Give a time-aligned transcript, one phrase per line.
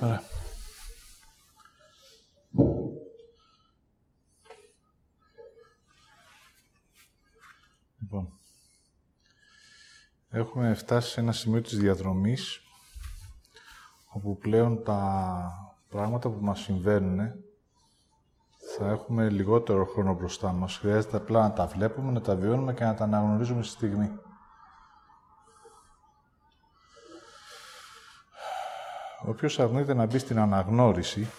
[0.00, 0.22] Ωραία.
[8.00, 8.38] Λοιπόν,
[10.30, 12.60] έχουμε φτάσει σε ένα σημείο της διαδρομής
[14.12, 15.52] όπου πλέον τα
[15.88, 17.18] πράγματα που μας συμβαίνουν
[18.76, 20.76] θα έχουμε λιγότερο χρόνο μπροστά μας.
[20.76, 24.10] Χρειάζεται απλά να τα βλέπουμε, να τα βιώνουμε και να τα αναγνωρίζουμε στη στιγμή.
[29.38, 31.30] Όποιος αρνείται να μπει στην αναγνώριση,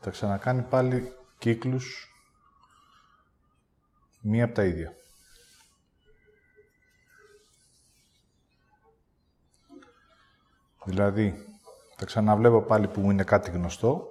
[0.00, 2.14] θα ξανακάνει πάλι κύκλους
[4.20, 4.92] μία από τα ίδια.
[10.84, 11.46] Δηλαδή,
[11.96, 14.08] θα ξαναβλέπω πάλι που μου είναι κάτι γνωστό,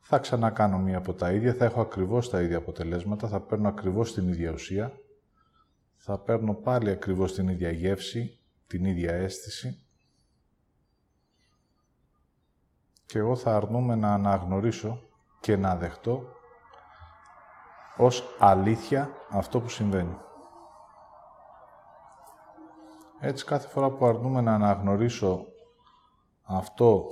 [0.00, 4.14] θα ξανακάνω μία από τα ίδια, θα έχω ακριβώς τα ίδια αποτελέσματα, θα παίρνω ακριβώς
[4.14, 4.92] την ίδια ουσία,
[5.96, 9.84] θα παίρνω πάλι ακριβώς την ίδια γεύση, την ίδια αίσθηση
[13.10, 15.00] και εγώ θα αρνούμε να αναγνωρίσω
[15.40, 16.22] και να δεχτώ
[17.96, 20.16] ως αλήθεια αυτό που συμβαίνει.
[23.20, 25.46] Έτσι κάθε φορά που αρνούμε να αναγνωρίσω
[26.42, 27.04] αυτό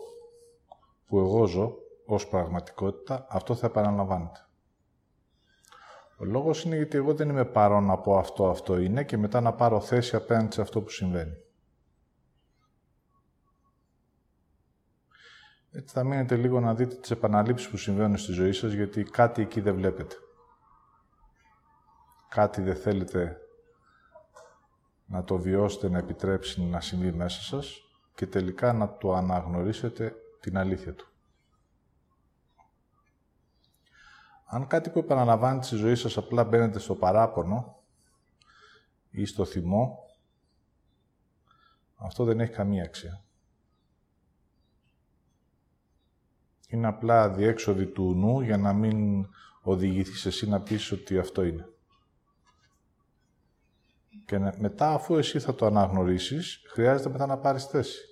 [1.06, 1.74] που εγώ ζω
[2.06, 4.46] ως πραγματικότητα, αυτό θα επαναλαμβάνεται.
[6.18, 9.40] Ο λόγος είναι γιατί εγώ δεν είμαι παρόν να πω αυτό, αυτό είναι και μετά
[9.40, 11.36] να πάρω θέση απέναντι σε αυτό που συμβαίνει.
[15.78, 19.42] Έτσι θα μείνετε λίγο να δείτε τις επαναλήψεις που συμβαίνουν στη ζωή σας, γιατί κάτι
[19.42, 20.16] εκεί δεν βλέπετε.
[22.28, 23.36] Κάτι δεν θέλετε
[25.06, 27.80] να το βιώσετε, να επιτρέψει να συμβεί μέσα σας
[28.14, 31.06] και τελικά να το αναγνωρίσετε την αλήθεια του.
[34.44, 37.82] Αν κάτι που επαναλαμβάνετε στη ζωή σας απλά μπαίνετε στο παράπονο
[39.10, 39.98] ή στο θυμό,
[41.96, 43.22] αυτό δεν έχει καμία αξία.
[46.70, 49.26] Είναι απλά διέξοδη του νου για να μην
[49.60, 51.68] οδηγηθείς εσύ να πεις ότι αυτό είναι.
[54.24, 58.02] Και μετά, αφού εσύ θα το αναγνωρίσεις, χρειάζεται μετά να πάρεις θέση.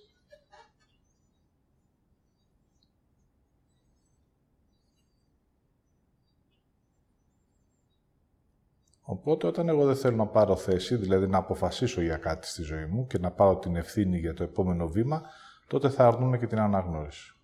[9.08, 12.86] Οπότε όταν εγώ δεν θέλω να πάρω θέση, δηλαδή να αποφασίσω για κάτι στη ζωή
[12.86, 15.22] μου και να πάρω την ευθύνη για το επόμενο βήμα,
[15.66, 17.35] τότε θα αρνούμε και την αναγνώριση.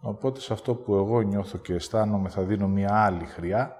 [0.00, 3.76] Οπότε σε αυτό που εγώ νιώθω και αισθάνομαι θα δίνω μια άλλη χρειά,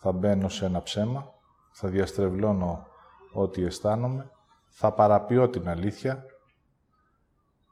[0.00, 1.32] θα μπαίνω σε ένα ψέμα,
[1.70, 2.86] θα διαστρεβλώνω
[3.32, 4.30] ό,τι αισθάνομαι,
[4.68, 6.24] θα παραποιώ την αλήθεια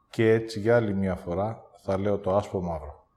[0.09, 3.07] και έτσι για άλλη μια φορά θα λέω το άσπρο μαύρο.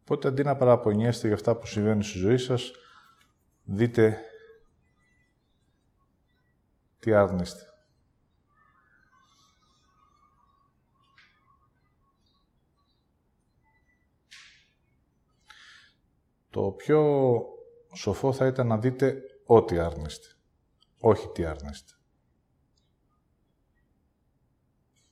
[0.00, 2.70] Οπότε αντί να παραπονιέστε για αυτά που συμβαίνουν στη ζωή σας,
[3.64, 4.18] δείτε
[7.00, 7.64] τι άρνεστε.
[16.50, 17.32] Το πιο
[17.94, 20.26] σοφό θα ήταν να δείτε ό,τι άρνεστε,
[21.00, 21.92] όχι τι άρνεστε.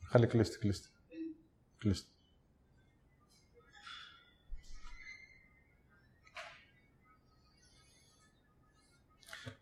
[0.05, 0.89] Χάλη, κλείστε, κλείστε.
[1.79, 2.11] Κλείστε.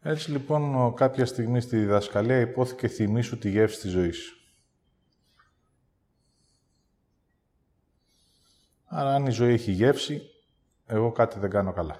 [0.08, 4.36] Έτσι λοιπόν κάποια στιγμή στη διδασκαλία υπόθηκε θυμίσου τη γεύση της ζωής.
[8.86, 10.22] Άρα αν η ζωή έχει γεύση,
[10.86, 11.96] εγώ κάτι δεν κάνω καλά.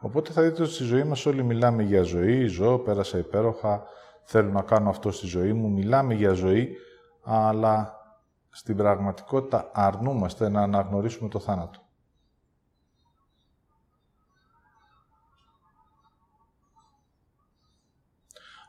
[0.00, 3.86] Οπότε θα δείτε ότι στη ζωή μας όλοι μιλάμε για ζωή, ζω, πέρασα υπέροχα,
[4.24, 6.76] θέλω να κάνω αυτό στη ζωή μου, μιλάμε για ζωή,
[7.22, 7.97] αλλά
[8.50, 11.80] στην πραγματικότητα αρνούμαστε να αναγνωρίσουμε το θάνατο.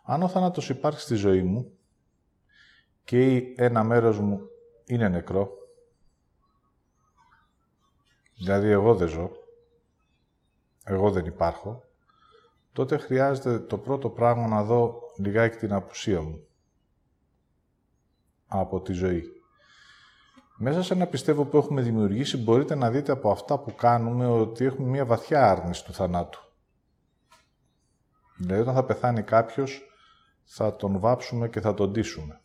[0.04, 1.78] Αν ο θάνατος υπάρχει στη ζωή μου
[3.04, 4.42] και ένα μέρος μου
[4.86, 5.50] είναι νεκρό,
[8.38, 9.32] δηλαδή εγώ δεν ζω,
[10.84, 11.84] εγώ δεν υπάρχω,
[12.74, 16.48] τότε χρειάζεται το πρώτο πράγμα να δω λιγάκι την απουσία μου
[18.48, 19.39] από τη ζωή.
[20.62, 24.66] Μέσα σε ένα πιστεύω που έχουμε δημιουργήσει, μπορείτε να δείτε από αυτά που κάνουμε ότι
[24.66, 26.40] έχουμε μια βαθιά άρνηση του θανάτου.
[28.38, 29.82] Δηλαδή, όταν θα πεθάνει κάποιος,
[30.44, 32.42] θα τον βάψουμε και θα τον ντύσουμε.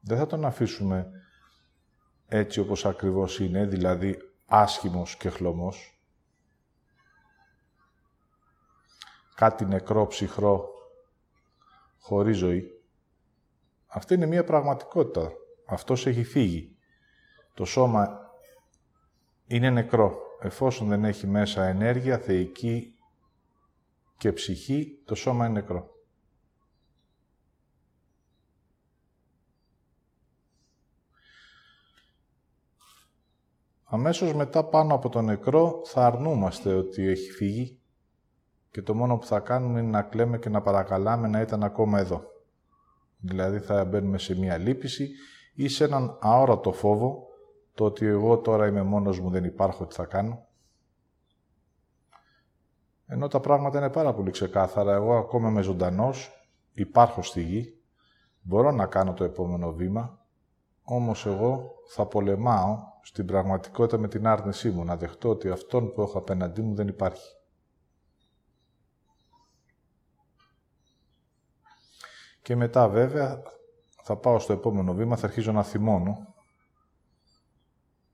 [0.00, 1.10] Δεν θα τον αφήσουμε
[2.26, 5.96] έτσι όπως ακριβώς είναι, δηλαδή άσχημος και χλωμός.
[9.36, 10.68] κάτι νεκρό, ψυχρό,
[11.98, 12.75] χωρίς ζωή.
[13.86, 15.32] Αυτή είναι μια πραγματικότητα.
[15.66, 16.76] Αυτός έχει φύγει.
[17.54, 18.20] Το σώμα
[19.46, 20.18] είναι νεκρό.
[20.40, 22.94] Εφόσον δεν έχει μέσα ενέργεια, θεϊκή
[24.16, 25.90] και ψυχή, το σώμα είναι νεκρό.
[33.84, 37.80] Αμέσως μετά πάνω από το νεκρό θα αρνούμαστε ότι έχει φύγει
[38.70, 41.98] και το μόνο που θα κάνουμε είναι να κλαίμε και να παρακαλάμε να ήταν ακόμα
[41.98, 42.35] εδώ.
[43.26, 45.10] Δηλαδή θα μπαίνουμε σε μία λύπηση
[45.54, 47.26] ή σε έναν αόρατο φόβο
[47.74, 50.46] το ότι εγώ τώρα είμαι μόνος μου, δεν υπάρχω, τι θα κάνω.
[53.06, 54.94] Ενώ τα πράγματα είναι πάρα πολύ ξεκάθαρα.
[54.94, 57.80] Εγώ ακόμα είμαι ζωντανός, υπάρχω στη γη,
[58.40, 60.26] μπορώ να κάνω το επόμενο βήμα,
[60.82, 66.02] όμως εγώ θα πολεμάω στην πραγματικότητα με την άρνησή μου, να δεχτώ ότι αυτόν που
[66.02, 67.35] έχω απέναντί μου δεν υπάρχει.
[72.46, 73.42] Και μετά βέβαια
[74.02, 76.34] θα πάω στο επόμενο βήμα, θα αρχίζω να θυμώνω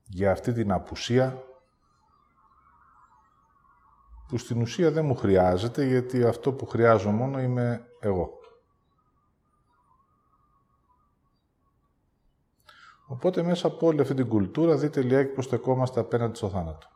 [0.03, 1.43] για αυτή την απουσία
[4.27, 8.39] που στην ουσία δεν μου χρειάζεται γιατί αυτό που χρειάζω μόνο είμαι εγώ.
[13.07, 16.92] Οπότε μέσα από όλη αυτή την κουλτούρα δείτε λιγάκι πως στεκόμαστε απέναντι στο θάνατο.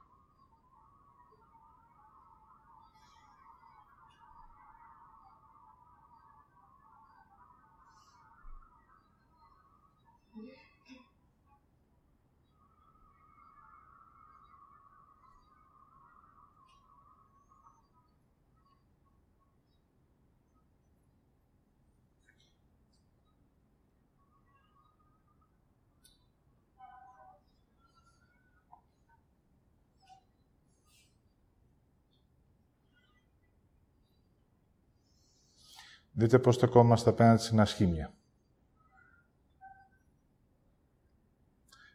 [36.19, 38.13] Δείτε πώς στεκόμαστε απέναντι στην ασχήμια.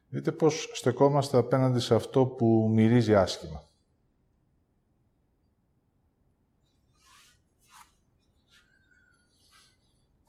[0.08, 3.64] Δείτε πώς στεκόμαστε απέναντι σε αυτό που μυρίζει άσχημα.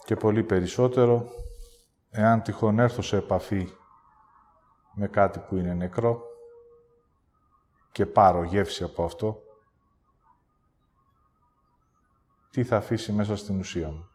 [0.06, 1.30] Και πολύ περισσότερο,
[2.10, 3.68] εάν τυχόν έρθω σε επαφή
[4.94, 6.22] με κάτι που είναι νεκρό
[7.92, 9.44] και πάρω γεύση από αυτό,
[12.54, 14.08] τι θα αφήσει μέσα στην ουσία μου.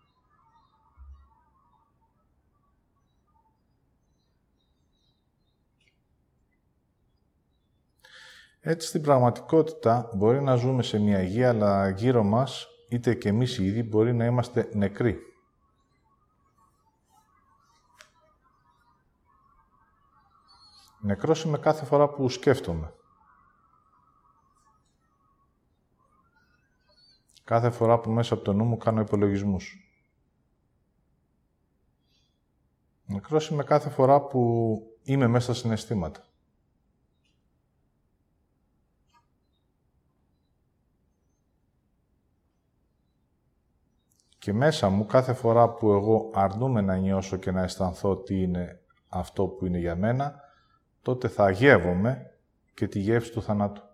[8.61, 13.59] Έτσι, στην πραγματικότητα, μπορεί να ζούμε σε μια γη, αλλά γύρω μας, είτε και εμείς
[13.59, 15.19] οι ίδιοι, μπορεί να είμαστε νεκροί.
[21.01, 22.93] Νεκρός είμαι κάθε φορά που σκέφτομαι.
[27.49, 29.93] Κάθε φορά που μέσα από το νου μου κάνω υπολογισμούς.
[33.07, 36.25] Νεκρός είμαι κάθε φορά που είμαι μέσα στα συναισθήματα.
[44.39, 48.81] Και μέσα μου κάθε φορά που εγώ αρνούμαι να νιώσω και να αισθανθώ τι είναι
[49.09, 50.41] αυτό που είναι για μένα,
[51.03, 52.37] τότε θα αγεύομαι
[52.75, 53.88] και τη γεύση του θανάτου.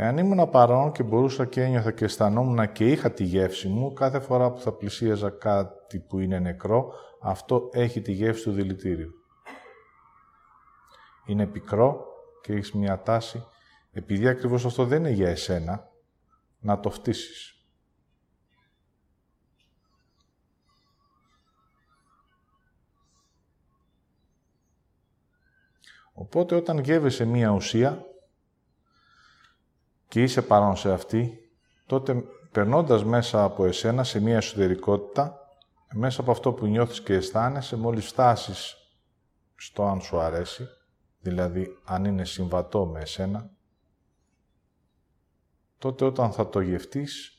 [0.00, 4.20] Εάν ήμουν παρόν και μπορούσα και ένιωθα και αισθανόμουν και είχα τη γεύση μου, κάθε
[4.20, 9.12] φορά που θα πλησίαζα κάτι που είναι νεκρό, αυτό έχει τη γεύση του δηλητήριου.
[11.26, 12.06] Είναι πικρό
[12.42, 13.46] και έχεις μια τάση,
[13.92, 15.90] επειδή ακριβώς αυτό δεν είναι για εσένα,
[16.58, 17.66] να το φτύσεις.
[26.12, 28.07] Οπότε όταν γεύεσαι μία ουσία,
[30.08, 31.38] και είσαι παρόν σε αυτή,
[31.86, 35.38] τότε περνώντας μέσα από εσένα σε μία εσωτερικότητα,
[35.92, 38.76] μέσα από αυτό που νιώθεις και αισθάνεσαι, μόλις φτάσεις
[39.56, 40.68] στο αν σου αρέσει,
[41.20, 43.50] δηλαδή αν είναι συμβατό με εσένα,
[45.78, 47.32] τότε όταν θα το γευτείς,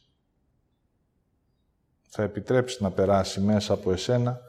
[2.07, 4.39] θα επιτρέψει να περάσει μέσα από εσένα,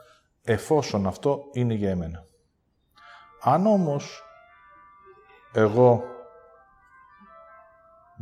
[0.43, 2.27] εφόσον αυτό είναι για εμένα.
[3.41, 4.23] Αν όμως
[5.53, 6.05] εγώ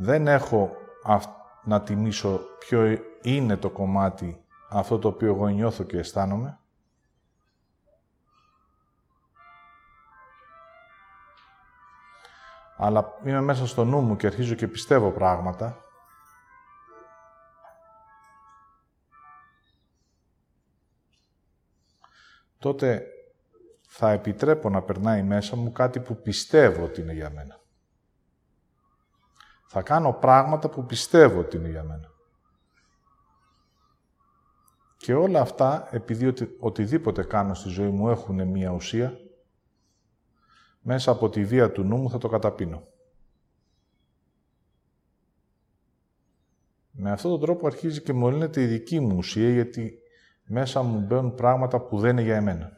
[0.01, 0.77] δεν έχω
[1.65, 6.59] να τιμήσω ποιο είναι το κομμάτι αυτό το οποίο εγώ νιώθω και αισθάνομαι.
[12.77, 15.77] Αλλά είμαι μέσα στο νου μου και αρχίζω και πιστεύω πράγματα.
[22.59, 23.07] Τότε
[23.89, 27.61] θα επιτρέπω να περνάει μέσα μου κάτι που πιστεύω ότι είναι για μένα.
[29.71, 32.11] Θα κάνω πράγματα που πιστεύω ότι είναι για μένα.
[34.97, 39.19] Και όλα αυτά, επειδή οτι, οτιδήποτε κάνω στη ζωή μου έχουν μία ουσία,
[40.81, 42.87] μέσα από τη βία του νου μου θα το καταπίνω.
[46.91, 49.99] Με αυτόν τον τρόπο αρχίζει και μολύνεται η δική μου ουσία, γιατί
[50.45, 52.78] μέσα μου μπαίνουν πράγματα που δεν είναι για εμένα.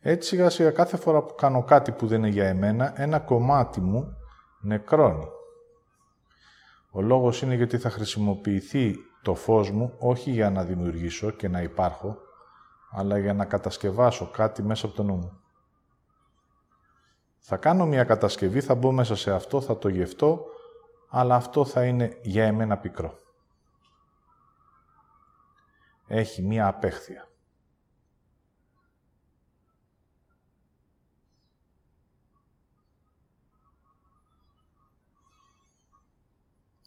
[0.00, 3.80] Έτσι σιγά σιγά κάθε φορά που κάνω κάτι που δεν είναι για εμένα, ένα κομμάτι
[3.80, 4.16] μου
[4.60, 5.28] νεκρώνει.
[6.90, 11.62] Ο λόγος είναι γιατί θα χρησιμοποιηθεί το φως μου όχι για να δημιουργήσω και να
[11.62, 12.16] υπάρχω,
[12.90, 15.40] αλλά για να κατασκευάσω κάτι μέσα από το νου μου.
[17.38, 20.44] Θα κάνω μια κατασκευή, θα μπω μέσα σε αυτό, θα το γευτώ,
[21.08, 23.18] αλλά αυτό θα είναι για εμένα πικρό.
[26.06, 27.28] Έχει μια απέχθεια.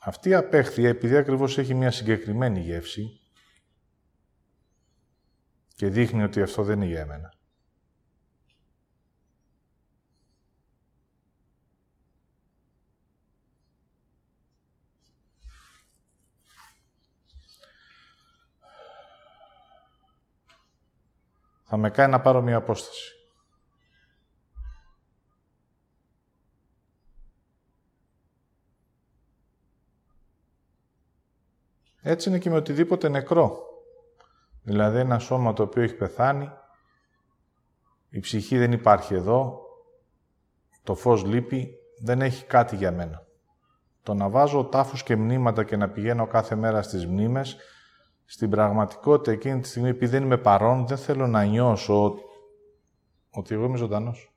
[0.03, 3.21] Αυτή η απέχθεια, επειδή ακριβώς έχει μια συγκεκριμένη γεύση
[5.75, 7.33] και δείχνει ότι αυτό δεν είναι για εμένα.
[21.63, 23.20] Θα με κάνει να πάρω μια απόσταση.
[32.01, 33.59] Έτσι είναι και με οτιδήποτε νεκρό.
[34.63, 36.49] Δηλαδή ένα σώμα το οποίο έχει πεθάνει,
[38.09, 39.59] η ψυχή δεν υπάρχει εδώ,
[40.83, 43.25] το φως λείπει, δεν έχει κάτι για μένα.
[44.03, 47.57] Το να βάζω τάφους και μνήματα και να πηγαίνω κάθε μέρα στις μνήμες,
[48.25, 52.15] στην πραγματικότητα εκείνη τη στιγμή, επειδή δεν είμαι παρόν, δεν θέλω να νιώσω
[53.29, 54.30] ότι εγώ είμαι ζωντανός.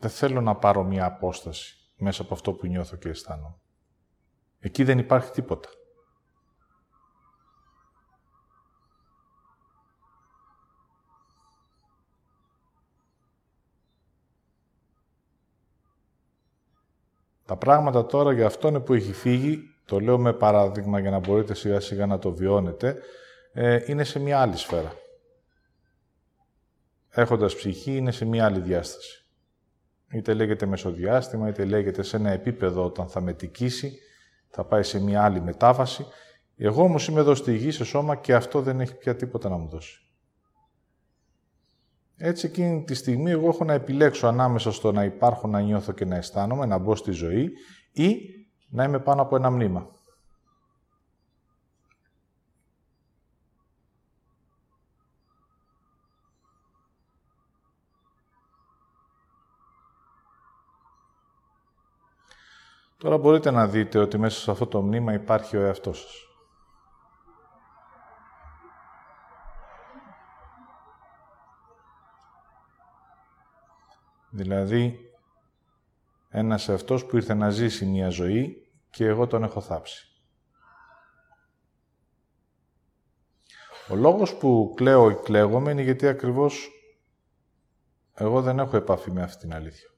[0.00, 3.58] Δεν θέλω να πάρω μία απόσταση μέσα από αυτό που νιώθω και αισθάνομαι.
[4.58, 5.68] Εκεί δεν υπάρχει τίποτα.
[17.44, 21.54] Τα πράγματα τώρα για αυτόν που έχει φύγει, το λέω με παράδειγμα για να μπορείτε
[21.54, 23.02] σιγά σιγά να το βιώνετε,
[23.52, 24.92] ε, είναι σε μια άλλη σφαίρα.
[27.08, 29.19] Έχοντας ψυχή είναι σε μια άλλη διάσταση
[30.12, 33.98] είτε λέγεται μεσοδιάστημα, είτε λέγεται σε ένα επίπεδο όταν θα μετικήσει,
[34.48, 36.06] θα πάει σε μια άλλη μετάβαση.
[36.56, 39.56] Εγώ όμως είμαι εδώ στη γη, σε σώμα και αυτό δεν έχει πια τίποτα να
[39.56, 40.00] μου δώσει.
[42.16, 46.04] Έτσι εκείνη τη στιγμή εγώ έχω να επιλέξω ανάμεσα στο να υπάρχω, να νιώθω και
[46.04, 47.50] να αισθάνομαι, να μπω στη ζωή
[47.92, 48.16] ή
[48.68, 49.88] να είμαι πάνω από ένα μνήμα.
[63.00, 66.28] Τώρα μπορείτε να δείτε ότι μέσα σε αυτό το μνήμα υπάρχει ο εαυτός σας.
[74.30, 75.10] Δηλαδή,
[76.28, 80.08] ένας εαυτός που ήρθε να ζήσει μια ζωή και εγώ τον έχω θάψει.
[83.88, 86.70] Ο λόγος που κλαίω ή κλαίγομαι είναι γιατί ακριβώς
[88.14, 89.89] εγώ δεν έχω επαφή με αυτή την αλήθεια.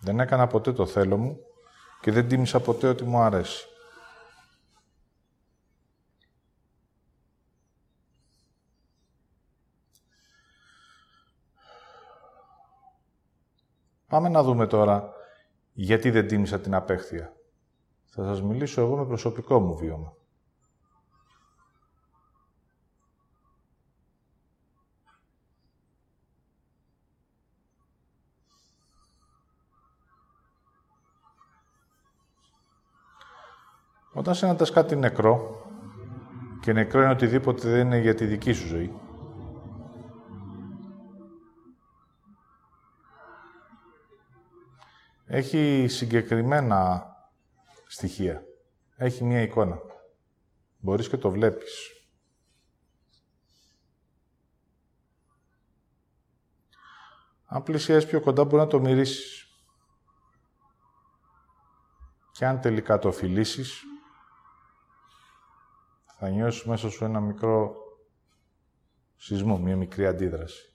[0.00, 1.38] Δεν έκανα ποτέ το θέλω μου
[2.00, 3.66] και δεν τίμησα ποτέ ότι μου αρέσει.
[14.06, 15.12] Πάμε να δούμε τώρα
[15.72, 17.32] γιατί δεν τίμησα την απέχθεια.
[18.10, 20.17] Θα σας μιλήσω εγώ με προσωπικό μου βίωμα.
[34.18, 35.66] Όταν συναντάς κάτι νεκρό,
[36.60, 39.00] και νεκρό είναι οτιδήποτε δεν είναι για τη δική σου ζωή,
[45.26, 47.06] έχει συγκεκριμένα
[47.86, 48.42] στοιχεία.
[48.96, 49.78] Έχει μία εικόνα.
[50.78, 51.92] Μπορείς και το βλέπεις.
[57.44, 59.46] Αν πλησιάσεις πιο κοντά, μπορεί να το μυρίσεις.
[62.32, 63.82] Και αν τελικά το φιλήσεις,
[66.20, 67.74] θα νιώσεις μέσα σου ένα μικρό
[69.16, 70.72] σεισμό, μία μικρή αντίδραση.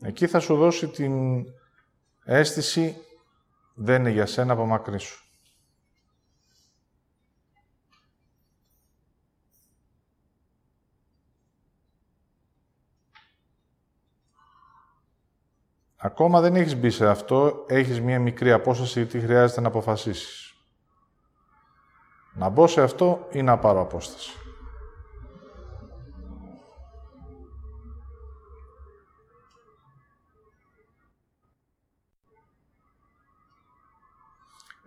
[0.00, 1.44] Εκεί θα σου δώσει την
[2.24, 2.96] αίσθηση
[3.74, 5.24] δεν είναι για σένα από μακρύ σου.
[15.96, 20.55] Ακόμα δεν έχεις μπει σε αυτό, έχεις μία μικρή απόσταση γιατί χρειάζεται να αποφασίσεις.
[22.38, 24.30] Να μπω σε αυτό ή να πάρω απόσταση.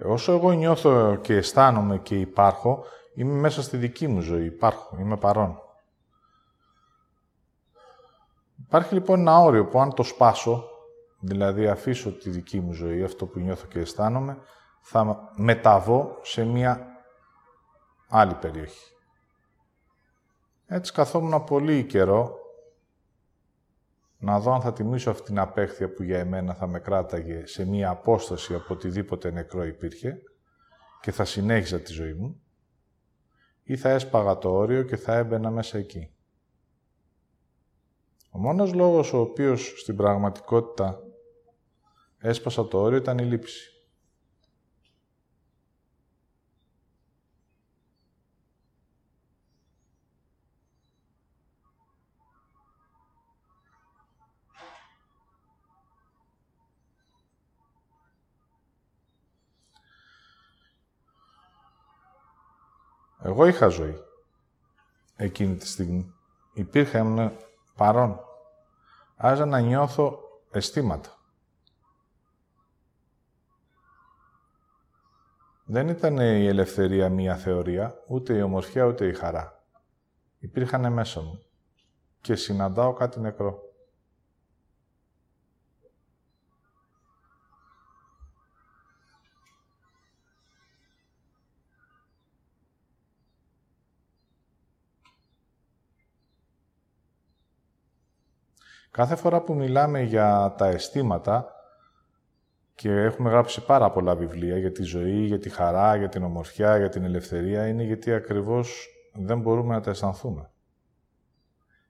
[0.06, 2.84] Όσο εγώ νιώθω και αισθάνομαι και υπάρχω,
[3.16, 5.62] είμαι μέσα στη δική μου ζωή, υπάρχω, είμαι παρόν.
[8.66, 10.64] Υπάρχει λοιπόν ένα όριο που αν το σπάσω,
[11.20, 14.38] δηλαδή αφήσω τη δική μου ζωή, αυτό που νιώθω και αισθάνομαι,
[14.82, 16.99] θα μεταβώ σε μία
[18.10, 18.94] άλλη περιοχή.
[20.68, 22.40] Έτσι καθόμουν πολύ καιρό
[24.18, 27.66] να δω αν θα τιμήσω αυτή την απέχθεια που για εμένα θα με κράταγε σε
[27.66, 30.22] μία απόσταση από οτιδήποτε νεκρό υπήρχε
[31.02, 32.42] και θα συνέχιζα τη ζωή μου
[33.64, 36.12] ή θα έσπαγα το όριο και θα έμπαινα μέσα εκεί.
[38.32, 41.04] Ο μόνος λόγος ο οποίος στην πραγματικότητα
[42.20, 43.79] έσπασα το όριο ήταν η λήψη.
[63.22, 64.04] Εγώ είχα ζωή
[65.16, 66.14] εκείνη τη στιγμή.
[66.54, 67.32] Υπήρχε
[67.76, 68.20] παρόν.
[69.16, 70.20] Άζα να νιώθω
[70.52, 71.10] αισθήματα.
[75.66, 79.64] Δεν ήταν η ελευθερία μία θεωρία, ούτε η ομορφιά, ούτε η χαρά.
[80.40, 81.44] Υπήρχαν μέσα μου.
[82.22, 83.69] Και συναντάω κάτι νεκρό.
[98.92, 101.54] Κάθε φορά που μιλάμε για τα αισθήματα
[102.76, 106.78] και έχουμε γράψει πάρα πολλά βιβλία για τη ζωή, για τη χαρά, για την ομορφιά,
[106.78, 110.52] για την ελευθερία, είναι γιατί ακριβώς δεν μπορούμε να τα αισθανθούμε.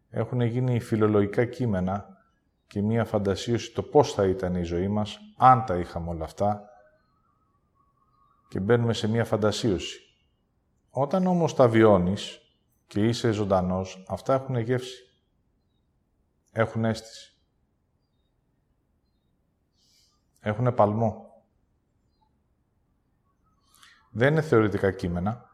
[0.09, 2.17] Έχουν γίνει φιλολογικά κείμενα
[2.67, 6.69] και μία φαντασίωση το πώς θα ήταν η ζωή μας, αν τα είχαμε όλα αυτά,
[8.47, 9.99] και μπαίνουμε σε μία φαντασίωση.
[10.89, 12.39] Όταν όμως τα βιώνεις
[12.87, 15.08] και είσαι ζωντανός, αυτά έχουν γεύση
[16.51, 17.33] έχουν αίσθηση.
[20.39, 21.43] Έχουν παλμό.
[24.09, 25.48] Δεν είναι θεωρητικά κείμενα.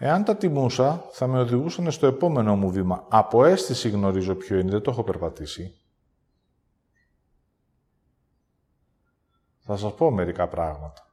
[0.00, 3.06] Εάν τα τιμούσα, θα με οδηγούσαν στο επόμενο μου βήμα.
[3.08, 5.80] Από αίσθηση γνωρίζω ποιο είναι, δεν το έχω περπατήσει.
[9.58, 11.10] Θα σας πω μερικά πράγματα.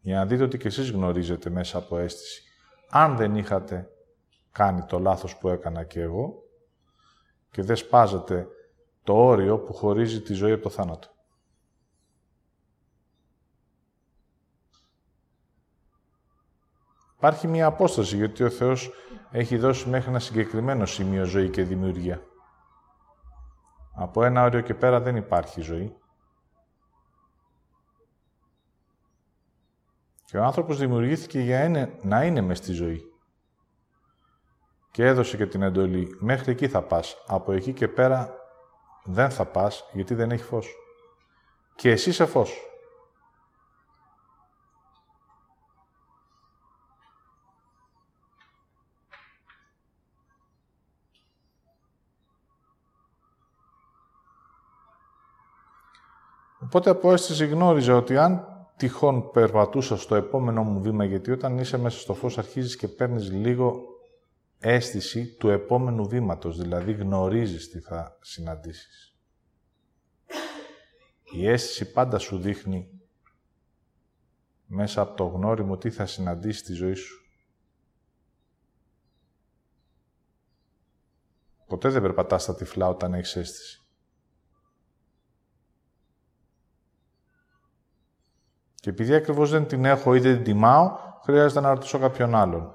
[0.00, 2.42] Για να δείτε ότι και εσείς γνωρίζετε μέσα από αίσθηση.
[2.90, 3.90] Αν δεν είχατε
[4.52, 6.42] κάνει το λάθος που έκανα και εγώ
[7.50, 8.46] και δεν σπάζετε
[9.02, 11.08] το όριο που χωρίζει τη ζωή από το θάνατο.
[17.18, 18.90] Υπάρχει μία απόσταση, γιατί ο Θεός
[19.30, 22.22] έχει δώσει μέχρι ένα συγκεκριμένο σημείο ζωή και δημιουργία.
[23.94, 25.96] Από ένα όριο και πέρα δεν υπάρχει ζωή.
[30.24, 33.12] Και ο άνθρωπος δημιουργήθηκε για να είναι μες στη ζωή.
[34.90, 36.16] Και έδωσε και την εντολή.
[36.20, 37.16] Μέχρι εκεί θα πας.
[37.26, 38.34] Από εκεί και πέρα
[39.04, 40.74] δεν θα πας, γιατί δεν έχει φως.
[41.74, 42.67] Και εσύ είσαι φως.
[56.68, 61.78] Οπότε από αίσθηση γνώριζα ότι αν τυχόν περπατούσα στο επόμενο μου βήμα, γιατί όταν είσαι
[61.78, 63.82] μέσα στο φως αρχίζεις και παίρνεις λίγο
[64.58, 69.16] αίσθηση του επόμενου βήματος, δηλαδή γνωρίζεις τι θα συναντήσεις.
[71.32, 73.00] Η αίσθηση πάντα σου δείχνει
[74.66, 77.26] μέσα από το γνώριμο τι θα συναντήσει στη ζωή σου.
[81.66, 83.77] Ποτέ δεν περπατάς στα τυφλά όταν έχεις αίσθηση.
[88.80, 92.74] Και επειδή ακριβώς δεν την έχω ή δεν την τιμάω, χρειάζεται να ρωτήσω κάποιον άλλον.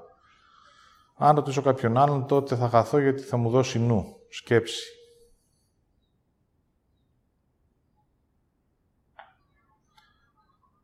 [1.16, 4.98] Αν ρωτήσω κάποιον άλλον, τότε θα χαθώ γιατί θα μου δώσει νου, σκέψη.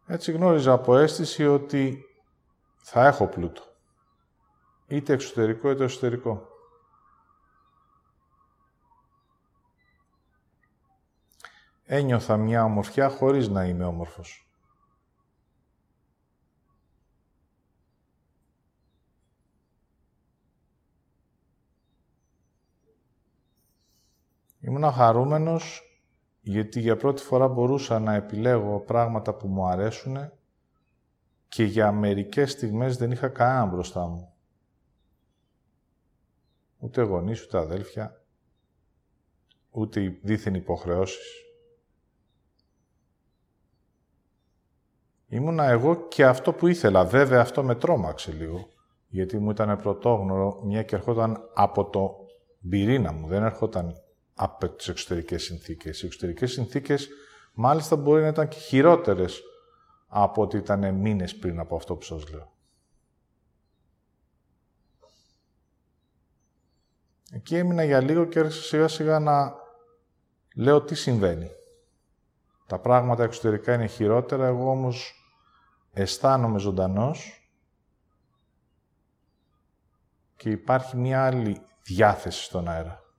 [0.07, 2.05] Έτσι γνώριζα από αίσθηση ότι
[2.77, 3.63] θα έχω πλούτο.
[4.87, 6.49] Είτε εξωτερικό είτε εσωτερικό.
[11.85, 14.50] Ένιωθα μια ομορφιά χωρίς να είμαι όμορφος.
[24.61, 25.83] Ήμουν χαρούμενος
[26.41, 30.33] γιατί για πρώτη φορά μπορούσα να επιλέγω πράγματα που μου αρέσουν
[31.49, 34.33] και για μερικές στιγμές δεν είχα κανένα μπροστά μου.
[36.79, 38.25] Ούτε γονείς, ούτε αδέλφια,
[39.71, 41.45] ούτε δίθεν υποχρεώσεις.
[45.27, 47.05] Ήμουνα εγώ και αυτό που ήθελα.
[47.05, 48.69] Βέβαια αυτό με τρόμαξε λίγο,
[49.09, 52.17] γιατί μου ήταν πρωτόγνωρο, μια και ερχόταν από το
[52.69, 53.95] πυρήνα μου, δεν ερχόταν
[54.43, 56.03] από τις εξωτερικές συνθήκες.
[56.03, 57.09] Οι εξωτερικές συνθήκες
[57.55, 59.43] μάλιστα μπορεί να ήταν και χειρότερες
[60.07, 62.53] από ότι ήταν μήνες πριν από αυτό που σας λέω.
[67.31, 69.55] Εκεί έμεινα για λίγο και άρχισα σιγά σιγά να
[70.55, 71.51] λέω τι συμβαίνει.
[72.67, 75.15] Τα πράγματα εξωτερικά είναι χειρότερα, εγώ όμως
[75.93, 77.51] αισθάνομαι ζωντανός
[80.37, 83.10] και υπάρχει μια άλλη διάθεση στον αέρα.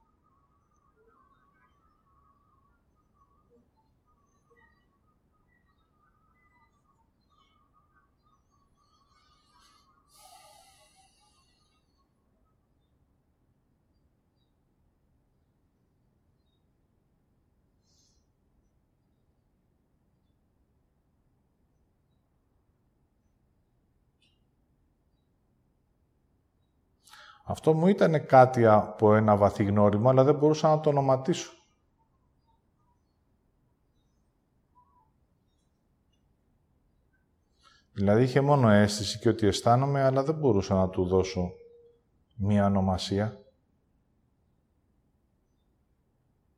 [27.51, 31.51] Αυτό μου ήταν κάτι από ένα βαθύ γνώριμα, αλλά δεν μπορούσα να το ονοματίσω.
[37.93, 41.51] Δηλαδή είχε μόνο αίσθηση και ότι αισθάνομαι, αλλά δεν μπορούσα να του δώσω
[42.35, 43.39] μία ονομασία.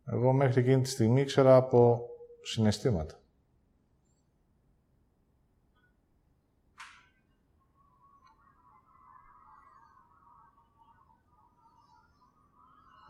[0.05, 2.05] Εγώ μέχρι εκείνη τη στιγμή ήξερα από
[2.41, 3.22] συναισθήματα.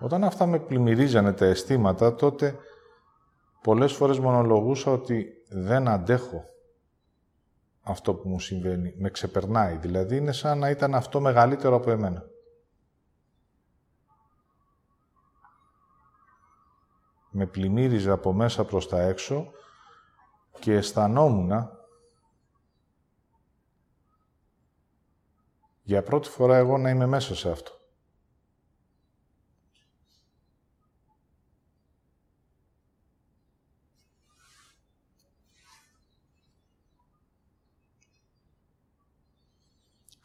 [0.04, 2.58] Όταν αυτά με πλημμυρίζανε τα αισθήματα, τότε
[3.62, 6.46] πολλές φορές μονολογούσα ότι δεν αντέχω
[7.82, 8.94] αυτό που μου συμβαίνει.
[8.98, 9.78] Με ξεπερνάει.
[9.78, 12.26] Δηλαδή είναι σαν να ήταν αυτό μεγαλύτερο από εμένα.
[17.30, 19.52] Με πλημμύριζε από μέσα προς τα έξω
[20.60, 21.52] και αισθανόμουν
[25.84, 27.82] για πρώτη φορά εγώ να είμαι μέσα σε αυτό.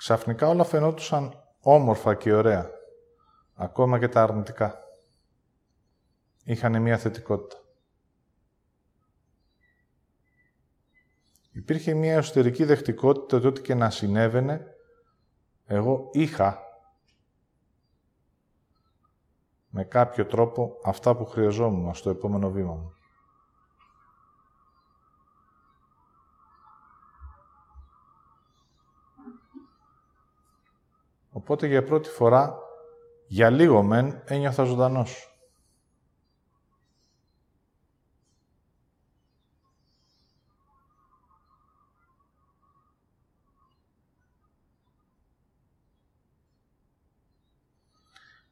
[0.09, 2.71] Ξαφνικά όλα φαινόντουσαν όμορφα και ωραία.
[3.55, 4.79] Ακόμα και τα αρνητικά.
[6.45, 7.57] Είχαν μία θετικότητα.
[11.53, 14.67] Υπήρχε μία εσωτερική δεχτικότητα ότι και να συνέβαινε,
[15.67, 16.59] εγώ είχα
[19.69, 22.93] με κάποιο τρόπο αυτά που χρειαζόμουν στο επόμενο βήμα μου.
[31.39, 32.59] Οπότε για πρώτη φορά,
[33.27, 35.39] για λίγο μεν, ένιωθα ζωντανός.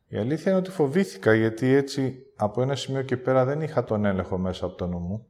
[0.08, 4.04] Η αλήθεια είναι ότι φοβήθηκα, γιατί έτσι από ένα σημείο και πέρα δεν είχα τον
[4.04, 5.26] έλεγχο μέσα από το νου μου.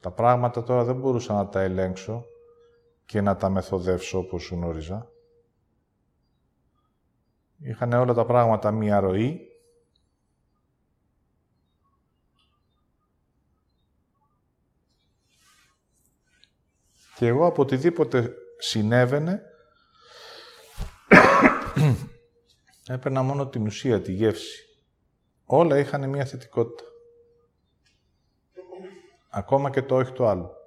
[0.00, 2.24] Τα πράγματα τώρα δεν μπορούσα να τα ελέγξω
[3.04, 5.13] και να τα μεθοδεύσω όπως γνώριζα.
[7.58, 9.48] Είχαν όλα τα πράγματα μία ροή.
[17.16, 19.42] Και εγώ από οτιδήποτε συνέβαινε,
[22.88, 24.64] έπαιρνα μόνο την ουσία, τη γεύση.
[25.44, 26.84] Όλα είχαν μία θετικότητα.
[29.30, 30.63] Ακόμα και το όχι το άλλο.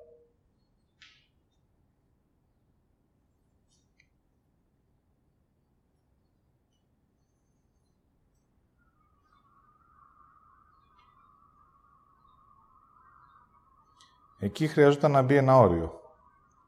[14.40, 16.02] Εκεί χρειαζόταν να μπει ένα όριο.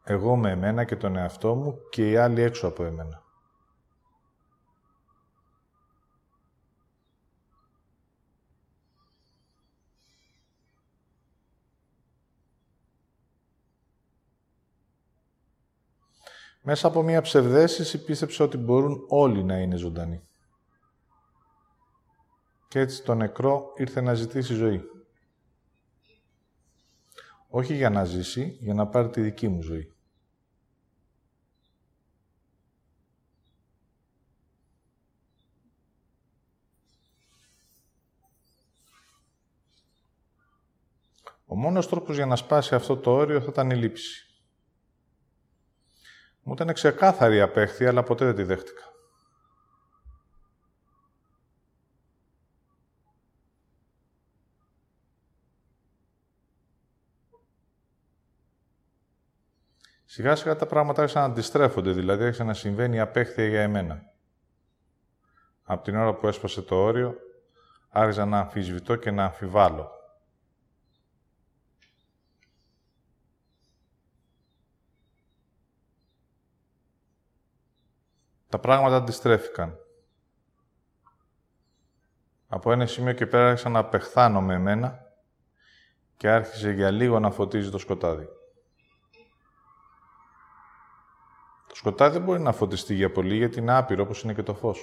[0.04, 3.24] Εγώ με εμένα και τον εαυτό μου και οι άλλοι έξω από εμένα.
[16.62, 20.24] Μέσα από μια ψευδέστηση πίστεψε ότι μπορούν όλοι να είναι ζωντανοί.
[22.68, 24.99] Και έτσι το νεκρό ήρθε να ζητήσει ζωή.
[27.52, 29.94] Όχι για να ζήσει, για να πάρει τη δική μου ζωή.
[41.46, 44.24] Ο μόνος τρόπος για να σπάσει αυτό το όριο θα ήταν η λήψη.
[46.44, 48.99] Μου ήταν ξεκάθαρη η απέχθεια, αλλά ποτέ δεν τη δέχτηκα.
[60.20, 64.04] Σιγά σιγά τα πράγματα άρχισαν να αντιστρέφονται, δηλαδή άρχισε να συμβαίνει η απέχθεια για εμένα.
[65.64, 67.16] Από την ώρα που έσπασε το όριο,
[67.90, 69.92] άρχισα να αμφισβητώ και να αμφιβάλλω.
[78.50, 79.78] τα πράγματα αντιστρέφηκαν.
[82.48, 85.14] Από ένα σημείο και πέρα άρχισα να απεχθάνω με εμένα
[86.18, 88.39] και άρχισε για λίγο να φωτίζει το σκοτάδι.
[91.70, 94.54] Το σκοτάδι δεν μπορεί να φωτιστεί για πολύ γιατί είναι άπειρο όπως είναι και το
[94.54, 94.80] φως.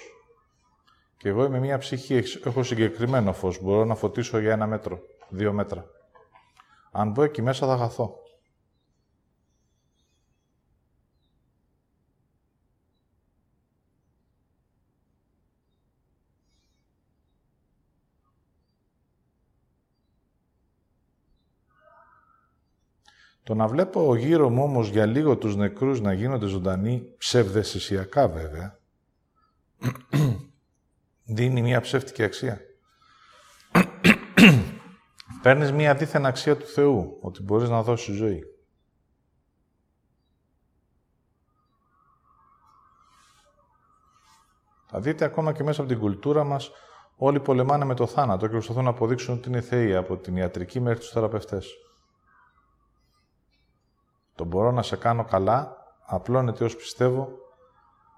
[1.17, 5.53] Και εγώ είμαι μία ψυχή, έχω συγκεκριμένο φως, μπορώ να φωτίσω για ένα μέτρο, δύο
[5.53, 5.85] μέτρα.
[6.93, 8.19] Αν μπω εκεί μέσα θα χαθώ.
[23.47, 28.79] Το να βλέπω γύρω μου όμως για λίγο τους νεκρούς να γίνονται ζωντανοί, ψευδεσυσιακά βέβαια,
[31.37, 32.61] δίνει μια ψεύτικη αξία.
[35.43, 38.43] Παίρνεις μια δίθεν αξία του Θεού, ότι μπορείς να δώσεις ζωή.
[44.87, 46.71] Θα δείτε ακόμα και μέσα από την κουλτούρα μας,
[47.17, 50.81] όλοι πολεμάνε με το θάνατο και προσπαθούν να αποδείξουν ότι είναι θεοί από την ιατρική
[50.81, 51.75] μέχρι τους θεραπευτές.
[54.37, 57.29] Το μπορώ να σε κάνω καλά, απλώνεται ως πιστεύω,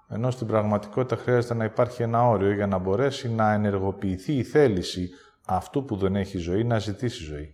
[0.07, 5.09] ενώ στην πραγματικότητα χρειάζεται να υπάρχει ένα όριο για να μπορέσει να ενεργοποιηθεί η θέληση
[5.45, 7.53] αυτού που δεν έχει ζωή να ζητήσει ζωή.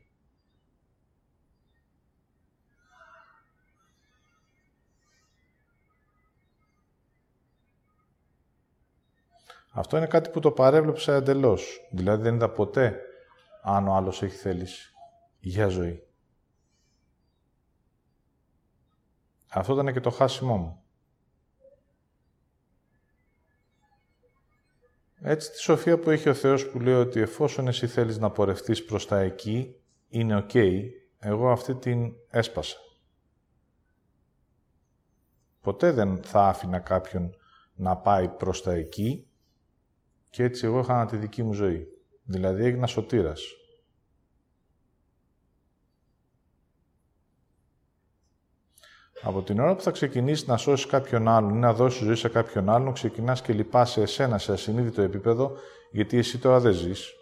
[9.71, 11.87] Αυτό είναι κάτι που το παρέβλεψα εντελώς.
[11.91, 12.99] Δηλαδή δεν είδα ποτέ
[13.63, 14.93] αν ο άλλος έχει θέληση
[15.39, 16.04] για ζωή.
[19.57, 20.83] Αυτό ήταν και το χάσιμό μου.
[25.19, 28.85] Έτσι τη σοφία που έχει ο Θεός που λέει ότι εφόσον εσύ θέλεις να πορευτείς
[28.85, 29.75] προς τα εκεί,
[30.07, 30.81] είναι ok,
[31.19, 32.77] εγώ αυτή την έσπασα.
[35.61, 37.35] Ποτέ δεν θα άφηνα κάποιον
[37.75, 39.27] να πάει προς τα εκεί
[40.29, 41.87] και έτσι εγώ είχα τη δική μου ζωή.
[42.23, 43.41] Δηλαδή έγινα σωτήρας.
[49.27, 52.29] Από την ώρα που θα ξεκινήσει να σώσεις κάποιον άλλον ή να δώσεις ζωή σε
[52.29, 55.51] κάποιον άλλον, ξεκινάς και λυπάσαι εσένα σε ασυνείδητο επίπεδο,
[55.91, 57.13] γιατί εσύ τώρα δεν ζεις.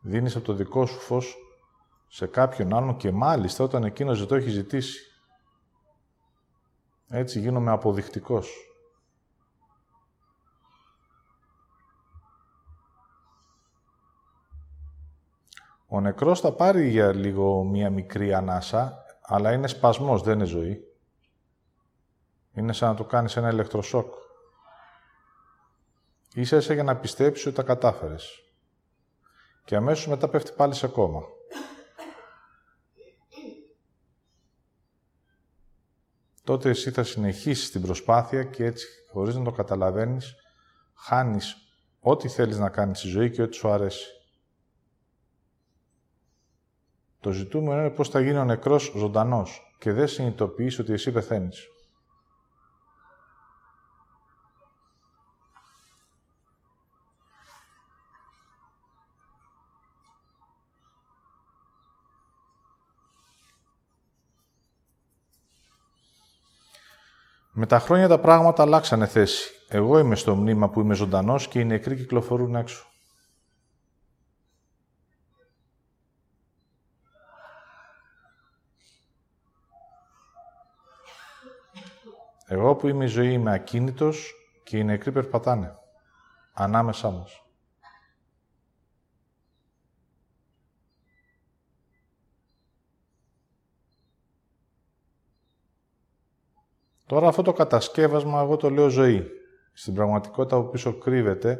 [0.00, 1.36] Δίνεις από το δικό σου φως
[2.08, 4.98] σε κάποιον άλλον και μάλιστα όταν εκείνος δεν το έχει ζητήσει.
[7.08, 8.50] Έτσι γίνομαι αποδεικτικός.
[15.86, 20.80] Ο νεκρός θα πάρει για λίγο μία μικρή ανάσα, αλλά είναι σπασμός, δεν είναι ζωή.
[22.52, 24.14] Είναι σαν να του κάνεις ένα ηλεκτροσόκ.
[26.34, 28.38] Ίσα ίσα για να πιστέψεις ότι τα κατάφερες.
[29.64, 31.22] Και αμέσως μετά πέφτει πάλι σε κόμμα.
[36.44, 40.34] Τότε εσύ θα συνεχίσεις την προσπάθεια και έτσι, χωρίς να το καταλαβαίνεις,
[40.94, 41.56] χάνεις
[42.00, 44.13] ό,τι θέλεις να κάνεις στη ζωή και ό,τι σου αρέσει.
[47.24, 51.68] Το ζητούμενο είναι πώς θα γίνει ο νεκρός ζωντανός και δεν συνειδητοποιείς ότι εσύ πεθαίνεις.
[67.52, 69.50] Με τα χρόνια τα πράγματα αλλάξανε θέση.
[69.68, 72.93] Εγώ είμαι στο μνήμα που είμαι ζωντανός και οι νεκροί κυκλοφορούν έξω.
[82.54, 85.78] Εγώ που είμαι η ζωή είμαι ακίνητος και οι νεκροί περπατάνε
[86.52, 87.42] ανάμεσά μας.
[97.06, 99.30] Τώρα αυτό το κατασκεύασμα εγώ το λέω ζωή.
[99.72, 101.58] Στην πραγματικότητα από πίσω κρύβεται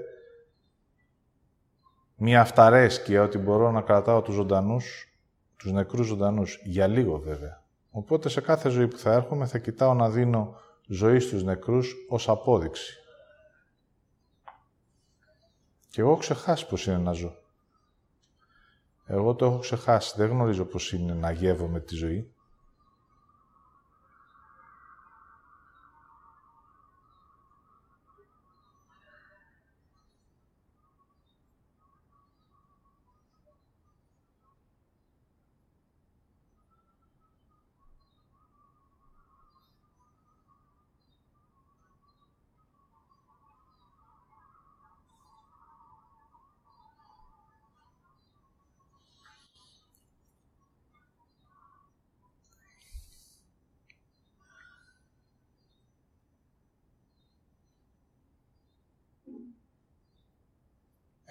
[2.16, 5.16] μια αυταρέσκεια ότι μπορώ να κρατάω τους ζωντανούς,
[5.56, 7.62] τους νεκρούς ζωντανούς, για λίγο βέβαια.
[7.90, 12.28] Οπότε σε κάθε ζωή που θα έρχομαι θα κοιτάω να δίνω ζωής στους νεκρούς ως
[12.28, 12.98] απόδειξη.
[15.88, 17.36] Και εγώ έχω ξεχάσει πώς είναι να ζω.
[19.06, 20.14] Εγώ το έχω ξεχάσει.
[20.16, 22.33] Δεν γνωρίζω πώς είναι να γεύομαι τη ζωή.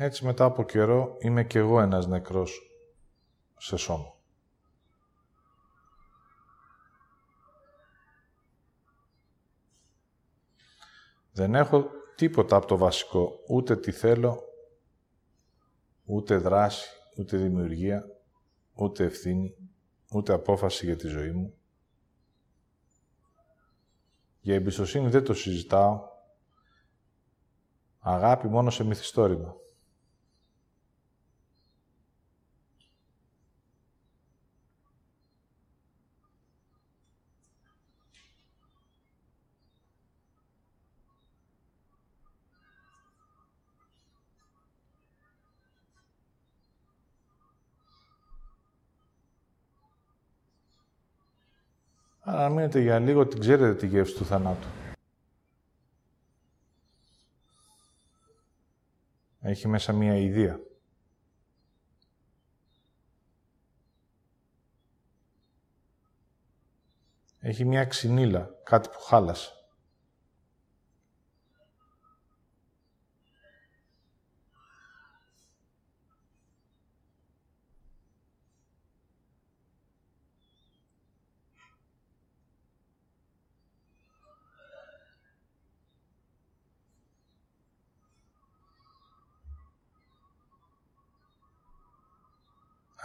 [0.03, 2.71] Έτσι μετά από καιρό είμαι κι εγώ ένας νεκρός
[3.57, 4.15] σε σώμα.
[11.31, 11.85] Δεν έχω
[12.15, 14.43] τίποτα από το βασικό, ούτε τι θέλω,
[16.05, 18.05] ούτε δράση, ούτε δημιουργία,
[18.73, 19.55] ούτε ευθύνη,
[20.11, 21.53] ούτε απόφαση για τη ζωή μου.
[24.39, 26.01] Για εμπιστοσύνη δεν το συζητάω.
[27.99, 29.61] Αγάπη μόνο σε μυθιστόρημα.
[52.33, 54.67] Αλλά μείνετε για λίγο, την ξέρετε τη γεύση του θανάτου.
[59.41, 60.59] Έχει μέσα μία ιδέα.
[67.39, 69.51] Έχει μία ξυνήλα, κάτι που χάλασε.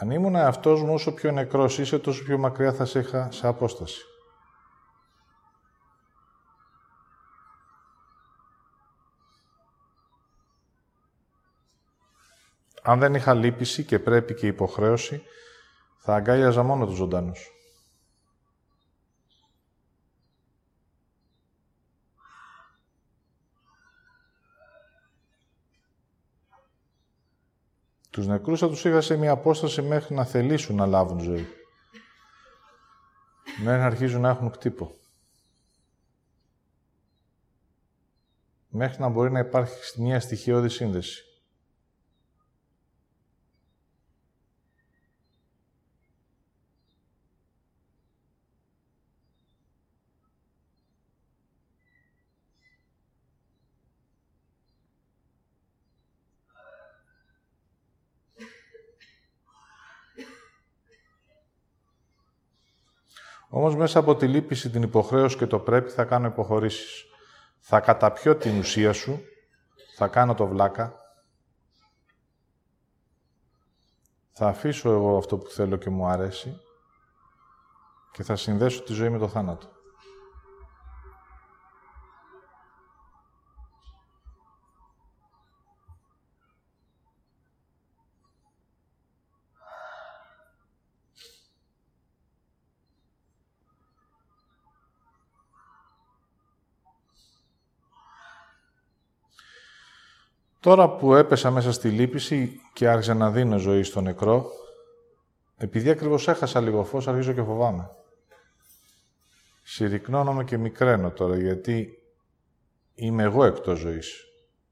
[0.01, 3.47] Αν ήμουν αυτός μου, όσο πιο νεκρός είσαι, τόσο πιο μακριά θα σε είχα σε
[3.47, 4.05] απόσταση.
[12.83, 15.23] Αν δεν είχα λύπηση και πρέπει και υποχρέωση,
[15.99, 17.58] θα αγκάλιαζα μόνο τους ζωντανούς.
[28.19, 31.47] Τους νεκρούς θα τους είχα σε μια απόσταση μέχρι να θελήσουν να λάβουν ζωή.
[33.63, 34.95] Μέχρι να αρχίζουν να έχουν κτύπο.
[38.69, 41.25] Μέχρι να μπορεί να υπάρχει μια στοιχειώδη σύνδεση.
[63.49, 67.05] Όμως μέσα από τη λύπηση, την υποχρέωση και το πρέπει θα κάνω υποχωρήσεις.
[67.59, 69.21] Θα καταπιώ την ουσία σου,
[69.97, 70.99] θα κάνω το βλάκα,
[74.33, 76.61] θα αφήσω εγώ αυτό που θέλω και μου αρέσει
[78.13, 79.78] και θα συνδέσω τη ζωή με το θάνατο.
[100.61, 104.51] Τώρα που έπεσα μέσα στη λύπηση και άρχισα να δίνω ζωή στο νεκρό,
[105.57, 107.91] επειδή ακριβώς έχασα λίγο φως, αρχίζω και φοβάμαι.
[109.63, 111.99] Συρρυκνώνομαι και μικραίνω τώρα, γιατί
[112.95, 114.25] είμαι εγώ εκτός ζωής.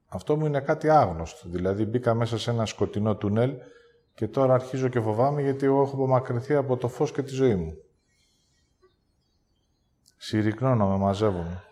[0.07, 1.49] Αυτό μου είναι κάτι άγνωστο.
[1.49, 3.53] Δηλαδή μπήκα μέσα σε ένα σκοτεινό τουνέλ
[4.13, 7.55] και τώρα αρχίζω και φοβάμαι γιατί εγώ έχω απομακρυνθεί από το φως και τη ζωή
[7.55, 7.73] μου.
[10.17, 11.63] Συρρυκνώνομαι, μαζεύομαι.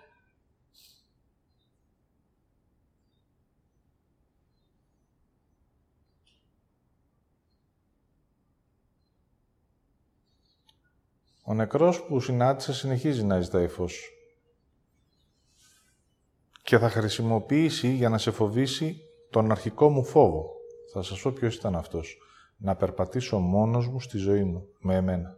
[11.47, 14.09] Ο νεκρός που συνάντησα συνεχίζει να ζητάει φως.
[16.63, 20.49] και θα χρησιμοποιήσει για να σε φοβήσει τον αρχικό μου φόβο.
[20.93, 22.17] Θα σας πω ποιος ήταν αυτός.
[22.57, 25.37] Να περπατήσω μόνος μου στη ζωή μου, με εμένα.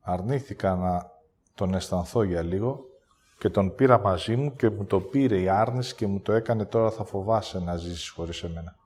[0.00, 1.10] Αρνήθηκα να
[1.54, 2.84] τον αισθανθώ για λίγο
[3.38, 6.64] και τον πήρα μαζί μου και μου το πήρε η άρνηση και μου το έκανε
[6.64, 8.77] τώρα θα φοβάσαι να ζήσεις χωρίς εμένα.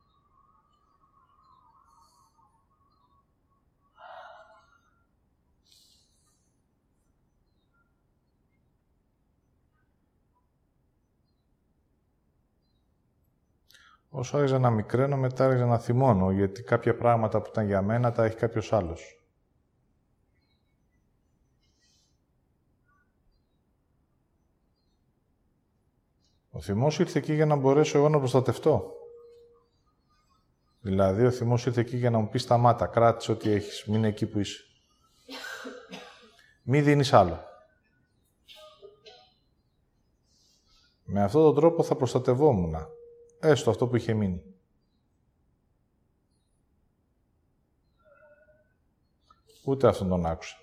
[14.14, 18.12] Όσο άρχιζα να μικραίνω, μετά άρχιζα να θυμώνω, γιατί κάποια πράγματα που ήταν για μένα
[18.12, 19.22] τα έχει κάποιος άλλος.
[26.50, 28.92] Ο θυμός ήρθε εκεί για να μπορέσω εγώ να προστατευτώ.
[30.80, 34.26] Δηλαδή, ο θυμός ήρθε εκεί για να μου πεις σταμάτα, κράτησε ό,τι έχεις, μείνε εκεί
[34.26, 34.64] που είσαι.
[36.62, 37.44] Μη δίνεις άλλο.
[41.04, 42.74] Με αυτόν τον τρόπο θα προστατευόμουν.
[43.44, 44.42] Έστω αυτό που είχε μείνει.
[49.64, 50.56] Ούτε αυτόν τον άκουσα.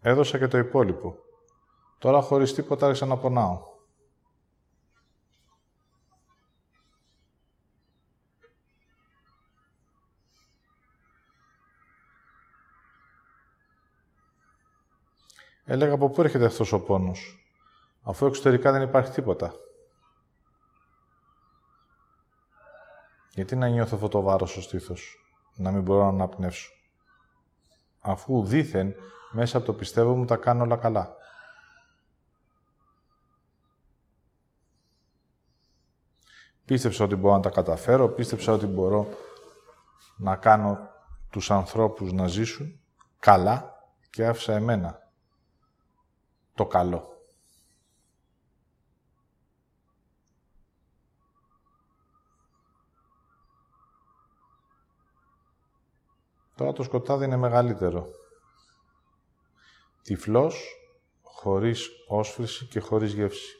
[0.00, 1.16] Έδωσα και το υπόλοιπο.
[1.98, 3.69] Τώρα χωρίς τίποτα άρχισα να πονάω.
[15.72, 17.46] Έλεγα από πού έρχεται αυτός ο πόνος,
[18.02, 19.54] αφού εξωτερικά δεν υπάρχει τίποτα.
[23.34, 26.72] Γιατί να νιώθω αυτό το βάρος στο στήθος, να μην μπορώ να αναπνεύσω;
[28.00, 28.94] Αφού δήθεν
[29.30, 31.16] μέσα από το πιστεύω μου τα κάνω όλα καλά.
[36.64, 39.08] Πίστεψα ότι μπορώ να τα καταφέρω, πίστεψα ότι μπορώ
[40.16, 40.90] να κάνω
[41.30, 42.80] τους ανθρώπους να ζήσουν
[43.18, 44.99] καλά και άφησα εμένα
[46.60, 47.24] το καλό.
[56.54, 58.06] Τώρα το σκοτάδι είναι μεγαλύτερο.
[60.02, 60.64] Τυφλός,
[61.22, 63.56] χωρίς όσφρηση και χωρίς γεύση.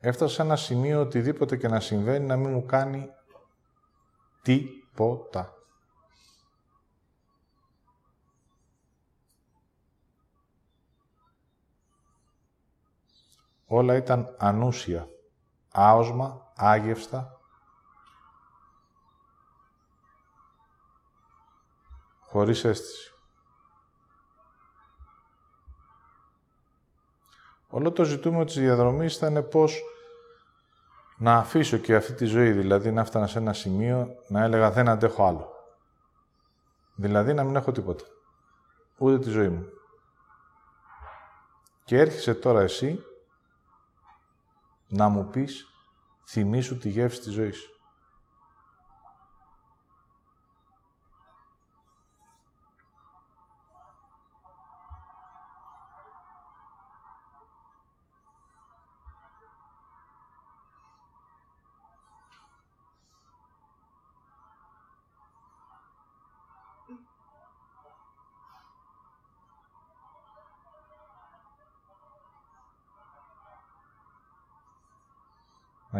[0.00, 3.10] Έφτασα σε ένα σημείο οτιδήποτε και να συμβαίνει να μην μου κάνει
[4.42, 5.57] τίποτα.
[13.70, 15.08] Όλα ήταν ανούσια,
[15.72, 17.40] άοσμα, άγευστα,
[22.20, 23.12] χωρίς αίσθηση.
[27.68, 29.82] Όλο το ζητούμενο της διαδρομής ήταν πώς
[31.16, 34.88] να αφήσω και αυτή τη ζωή, δηλαδή να έφτανα σε ένα σημείο να έλεγα δεν
[34.88, 35.52] αντέχω άλλο.
[36.94, 38.04] Δηλαδή να μην έχω τίποτα.
[38.98, 39.66] Ούτε τη ζωή μου.
[41.84, 43.02] Και έρχεσαι τώρα εσύ
[44.88, 45.66] να μου πεις
[46.26, 47.68] θυμήσου τη γεύση της ζωής.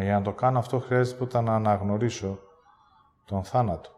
[0.01, 2.39] Για να το κάνω αυτό χρειάζεται να αναγνωρίσω
[3.25, 3.89] τον θάνατο.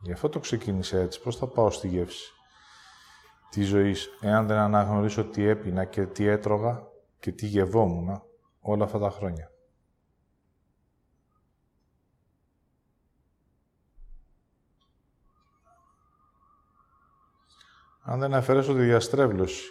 [0.00, 1.22] Γι' αυτό το ξεκίνησα έτσι.
[1.22, 2.32] Πώς θα πάω στη γεύση
[3.50, 6.88] της ζωής, εάν δεν αναγνωρίσω τι έπινα και τι έτρωγα
[7.18, 8.22] και τι γευόμουν
[8.60, 9.50] όλα αυτά τα χρόνια.
[18.02, 19.70] Αν δεν αφαιρέσω τη διαστρέβλωση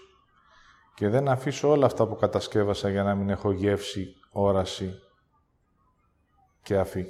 [0.99, 5.01] και δεν αφήσω όλα αυτά που κατασκεύασα για να μην έχω γεύση, όραση
[6.61, 7.05] και αφή.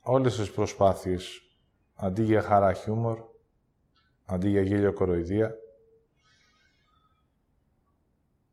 [0.00, 1.42] Όλες τις προσπάθειες,
[1.94, 3.20] αντί για χαρά χιούμορ,
[4.24, 5.54] αντί για γέλιο κοροϊδία,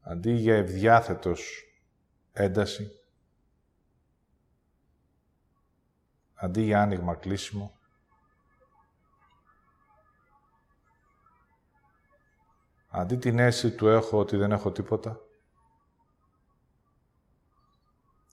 [0.01, 1.63] αντί για ευδιάθετος
[2.31, 2.91] ένταση,
[6.33, 7.74] αντί για άνοιγμα κλείσιμο,
[12.97, 15.19] Αντί την αίσθηση του έχω ότι δεν έχω τίποτα.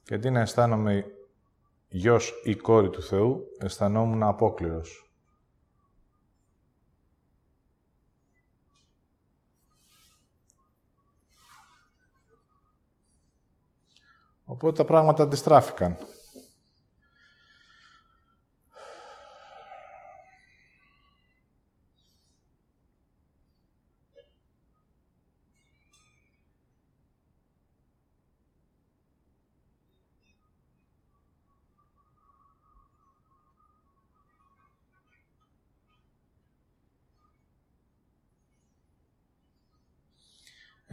[0.03, 1.07] Και αντί να αισθάνομαι
[1.89, 5.13] γιος ή κόρη του Θεού, αισθανόμουν απόκληρος.
[14.45, 15.97] Οπότε τα πράγματα αντιστράφηκαν.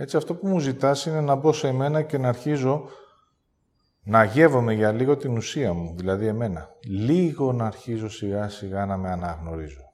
[0.02, 2.90] Έτσι αυτό που μου ζητάς είναι να μπω σε εμένα και να αρχίζω
[4.04, 6.70] να γεύομαι για λίγο την ουσία μου, δηλαδή εμένα.
[6.84, 9.94] Λίγο να αρχίζω σιγά σιγά να με αναγνωρίζω.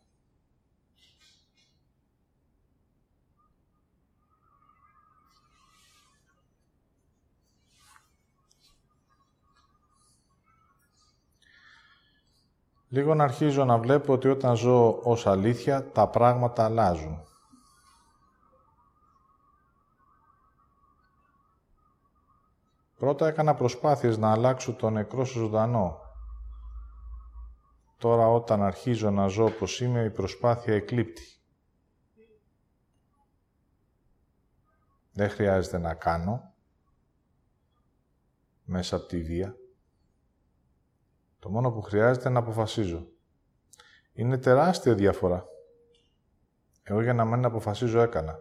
[12.90, 17.35] Λίγο να αρχίζω να βλέπω ότι όταν ζω ως αλήθεια, τα πράγματα αλλάζουν.
[23.06, 26.00] Πρώτα έκανα προσπάθειες να αλλάξω το νεκρό στο ζωντανό.
[27.98, 31.24] Τώρα όταν αρχίζω να ζω όπως είμαι, η προσπάθεια εκλείπτει.
[35.12, 36.54] Δεν χρειάζεται να κάνω
[38.64, 39.56] μέσα από τη βία.
[41.40, 43.08] Το μόνο που χρειάζεται είναι να αποφασίζω.
[44.14, 45.46] Είναι τεράστια διαφορά.
[46.84, 48.40] Εγώ για να μην αποφασίζω έκανα.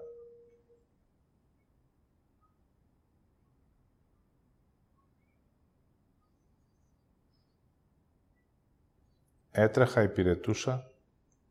[9.57, 10.90] Έτρεχα, υπηρετούσα,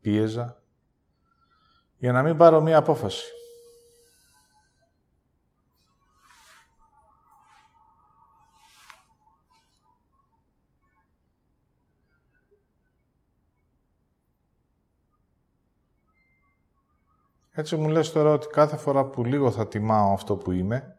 [0.00, 0.62] πίεζα,
[1.96, 3.32] για να μην πάρω μία απόφαση.
[17.50, 20.96] Έτσι μου λες τώρα ότι κάθε φορά που λίγο θα τιμάω αυτό που είμαι,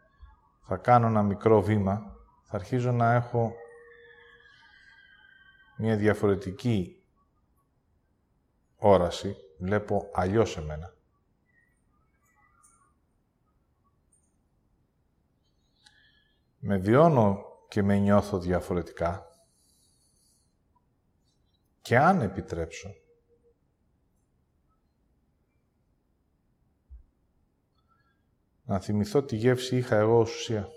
[0.62, 3.54] θα κάνω ένα μικρό βήμα, θα αρχίζω να έχω
[5.78, 7.04] μια διαφορετική
[8.78, 10.94] όραση, βλέπω αλλιώς εμένα.
[16.60, 19.30] Με βιώνω και με νιώθω διαφορετικά
[21.82, 22.96] και αν επιτρέψω
[28.64, 30.70] να θυμηθώ τι γεύση είχα εγώ ως ουσία.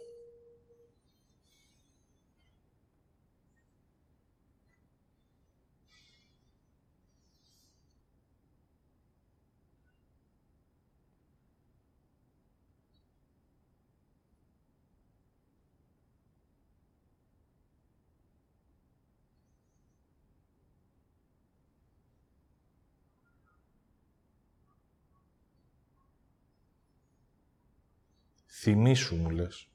[28.69, 29.69] Θυμήσου μου λες.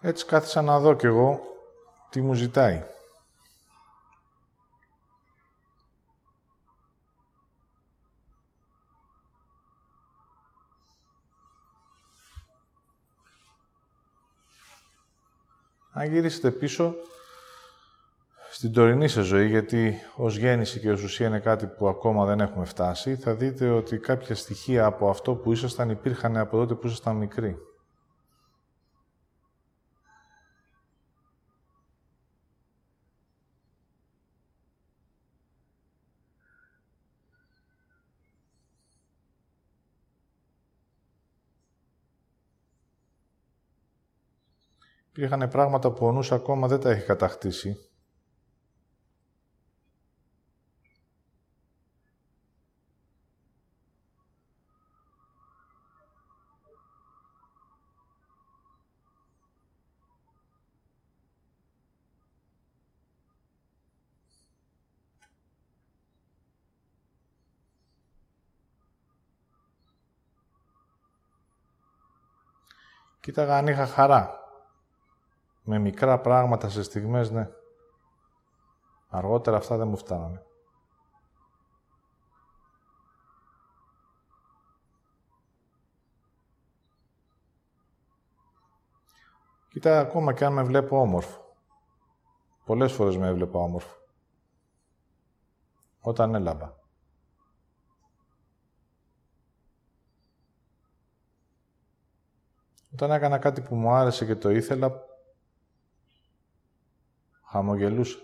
[0.00, 1.40] Έτσι κάθισα να δω κι εγώ
[2.10, 2.84] τι μου ζητάει.
[15.92, 16.94] Αν γυρίσετε πίσω,
[18.54, 22.40] στην τωρινή σε ζωή, γιατί ως γέννηση και ως ουσία είναι κάτι που ακόμα δεν
[22.40, 26.86] έχουμε φτάσει, θα δείτε ότι κάποια στοιχεία από αυτό που ήσασταν υπήρχαν από τότε που
[26.86, 27.56] ήσασταν μικροί.
[45.08, 47.91] Υπήρχαν πράγματα που ο νους ακόμα δεν τα έχει κατακτήσει
[73.22, 74.40] Κοίταγα αν είχα χαρά.
[75.62, 77.48] Με μικρά πράγματα σε στιγμές, ναι.
[79.08, 80.42] Αργότερα αυτά δεν μου φτάνανε.
[89.68, 91.56] Κοίτα, ακόμα και αν με βλέπω όμορφο.
[92.64, 93.96] Πολλές φορές με έβλεπα όμορφο.
[96.00, 96.81] Όταν έλαμπα.
[102.92, 104.92] Όταν έκανα κάτι που μου άρεσε και το ήθελα,
[107.44, 108.18] χαμογελούσα.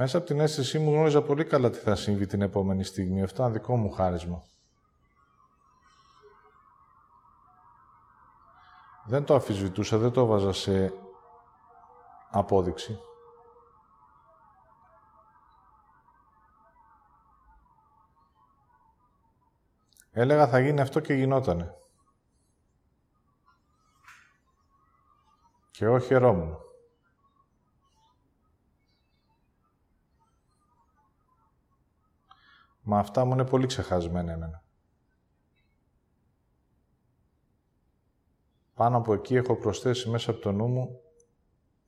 [0.00, 3.22] Μέσα από την αίσθησή μου γνώριζα πολύ καλά τι θα συμβεί την επόμενη στιγμή.
[3.22, 4.42] Αυτό είναι δικό μου χάρισμα.
[9.04, 10.92] Δεν το αφισβητούσα, δεν το βάζα σε
[12.30, 13.00] απόδειξη.
[20.12, 21.74] Έλεγα θα γίνει αυτό και γινότανε.
[25.70, 26.67] Και όχι χαιρόμουν.
[32.90, 34.62] Μα αυτά μου είναι πολύ ξεχασμένα εμένα.
[38.74, 41.00] Πάνω από εκεί έχω προσθέσει μέσα από το νου μου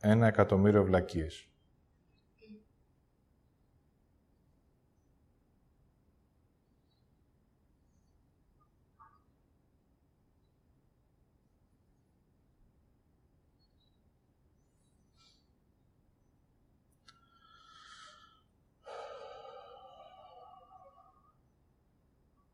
[0.01, 1.50] ένα εκατομμύριο βλακίες.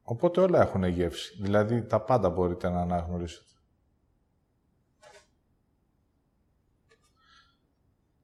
[0.09, 1.37] Οπότε όλα έχουν γεύση.
[1.41, 3.51] Δηλαδή τα πάντα μπορείτε να αναγνωρίσετε.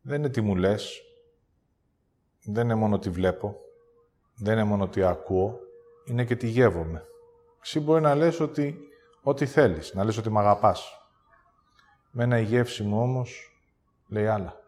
[0.00, 1.02] Δεν είναι τι μου λες.
[2.44, 3.56] Δεν είναι μόνο τι βλέπω.
[4.34, 5.58] Δεν είναι μόνο τι ακούω.
[6.04, 7.04] Είναι και τι γεύομαι.
[7.62, 8.78] Εσύ μπορεί να λες ότι
[9.22, 9.94] ό,τι θέλεις.
[9.94, 11.08] Να λες ότι με αγαπάς.
[12.10, 13.56] Μένα η γεύση μου όμως
[14.08, 14.61] λέει άλλα.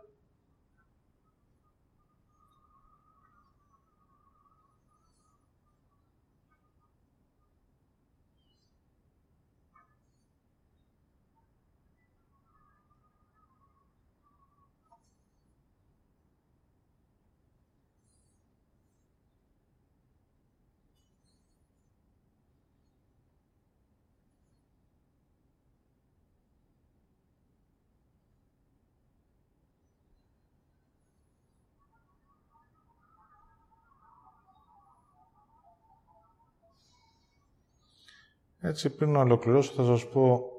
[38.66, 40.52] Έτσι, πριν να ολοκληρώσω, θα σας πω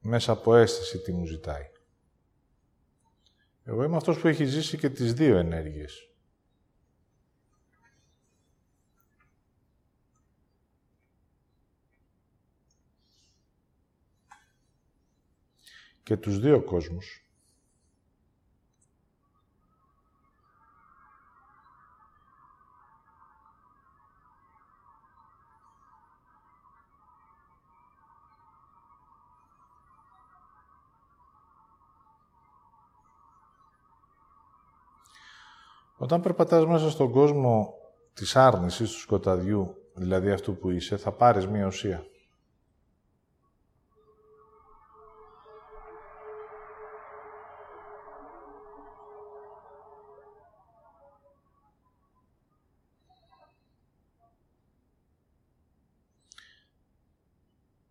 [0.00, 1.70] μέσα από αίσθηση τι μου ζητάει.
[3.64, 6.10] Εγώ είμαι αυτός που έχει ζήσει και τις δύο ενέργειες.
[16.02, 17.29] Και τους δύο κόσμους.
[36.02, 37.74] Όταν περπατάς μέσα στον κόσμο
[38.14, 42.04] της άρνησης, του σκοταδιού, δηλαδή αυτού που είσαι, θα πάρεις μία ουσία.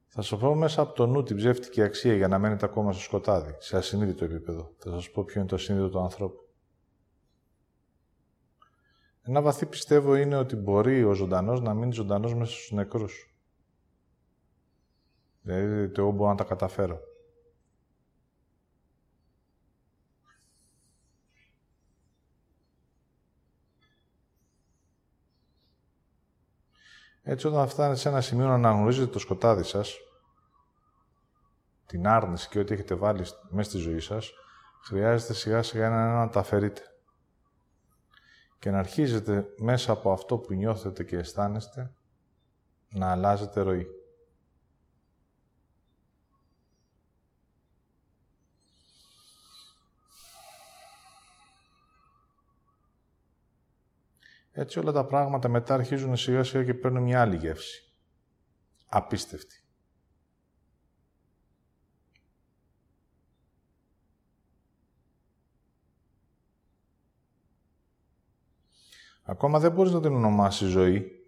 [0.08, 3.02] Θα σου πω μέσα από το νου την ψεύτικη αξία για να μένετε ακόμα στο
[3.02, 4.72] σκοτάδι, σε ασυνείδητο επίπεδο.
[4.78, 6.49] Θα σας πω ποιο είναι το ασυνείδητο του ανθρώπου.
[9.30, 13.34] Ένα βαθύ πιστεύω είναι ότι μπορεί ο ζωντανός να μείνει ζωντανός μέσα στους νεκρούς.
[15.42, 17.00] Δηλαδή, το εγώ μπορώ να τα καταφέρω.
[27.24, 29.98] Έτσι, όταν φτάνετε σε ένα σημείο να αναγνωρίζετε το σκοτάδι σας,
[31.86, 34.32] την άρνηση και ό,τι έχετε βάλει μέσα στη ζωή σας,
[34.84, 36.90] χρειάζεται σιγά σιγά να, να τα αφαιρείτε
[38.60, 41.94] και να αρχίζετε μέσα από αυτό που νιώθετε και αισθάνεστε
[42.90, 43.88] να αλλάζετε ροή.
[54.52, 57.94] Έτσι όλα τα πράγματα μετά αρχίζουν σιγά σιγά και παίρνουν μια άλλη γεύση.
[58.88, 59.64] Απίστευτη.
[69.30, 71.24] Ακόμα δεν μπορείς να την ονομάσεις ζωή.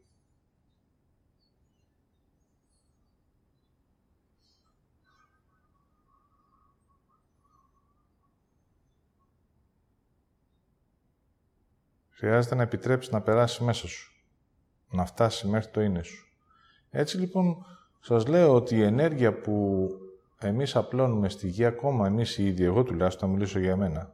[12.09, 14.11] Χρειάζεται να επιτρέψεις να περάσει μέσα σου.
[14.89, 16.27] Να φτάσει μέχρι το είναι σου.
[16.89, 17.65] Έτσι λοιπόν
[17.99, 19.87] σας λέω ότι η ενέργεια που
[20.37, 24.13] εμείς απλώνουμε στη γη, ακόμα εμείς οι ίδιοι, εγώ τουλάχιστον θα μιλήσω για μένα,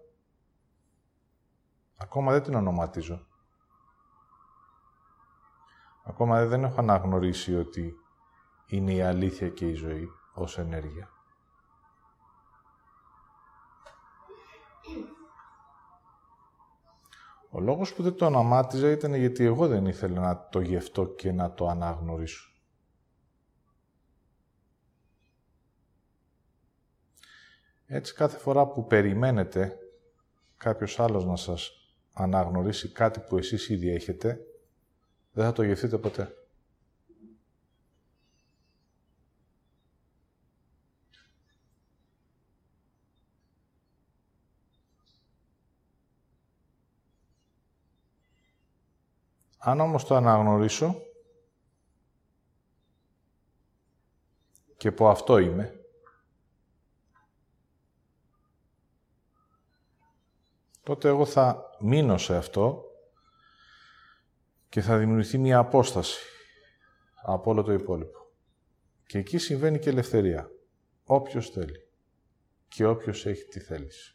[1.98, 3.28] ακόμα δεν την ονοματίζω.
[6.08, 7.96] Ακόμα δεν έχω αναγνωρίσει ότι
[8.68, 11.10] είναι η αλήθεια και η ζωή ως ενέργεια.
[17.50, 21.32] Ο λόγος που δεν το ονομάτιζα ήταν γιατί εγώ δεν ήθελα να το γευτώ και
[21.32, 22.52] να το αναγνωρίσω.
[27.86, 29.78] Έτσι κάθε φορά που περιμένετε
[30.58, 31.72] κάποιος άλλος να σας
[32.14, 34.40] αναγνωρίσει κάτι που εσείς ήδη έχετε,
[35.38, 36.36] δεν θα το γευτείτε ποτέ.
[49.58, 51.02] Αν όμως το αναγνωρίσω
[54.78, 55.86] και πω αυτό είμαι,
[60.84, 62.87] τότε εγώ θα μείνω σε αυτό
[64.70, 66.20] και θα δημιουργηθεί μια απόσταση
[67.24, 68.20] από όλο το υπόλοιπο.
[69.06, 70.50] Και εκεί συμβαίνει και ελευθερία.
[71.04, 71.88] Όποιος θέλει
[72.68, 74.12] και όποιος έχει τη θέληση.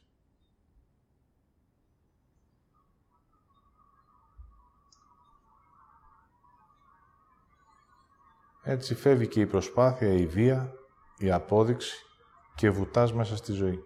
[8.65, 10.73] Έτσι φεύγει και η προσπάθεια, η βία,
[11.19, 12.07] η απόδειξη
[12.55, 13.83] και βουτάς μέσα στη ζωή.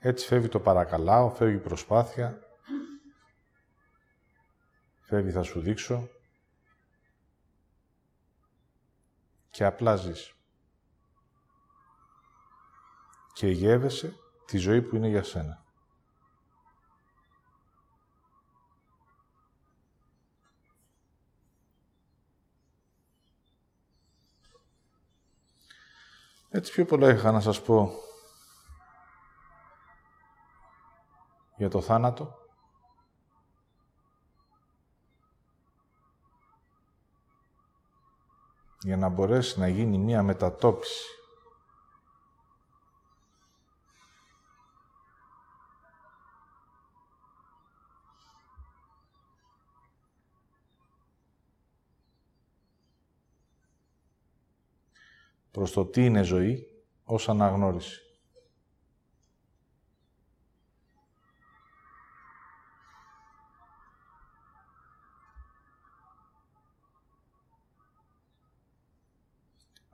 [0.00, 2.38] Έτσι φεύγει το παρακαλάω, φεύγει η προσπάθεια,
[5.00, 6.08] φεύγει θα σου δείξω
[9.50, 10.32] και απλά ζεις.
[13.32, 15.64] Και γεύεσαι τη ζωή που είναι για σένα.
[26.50, 28.07] Έτσι πιο πολλά είχα να σας πω
[31.58, 32.36] για το θάνατο.
[38.80, 41.12] Για να μπορέσει να γίνει μία μετατόπιση.
[55.50, 56.66] προς το τι είναι ζωή
[57.04, 58.07] ως αναγνώριση.